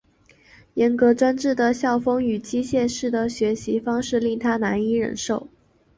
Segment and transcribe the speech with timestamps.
[0.73, 5.47] 严格专制的校风与机械式的学习方式令他难以忍受。